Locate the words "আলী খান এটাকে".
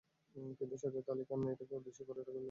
1.09-1.73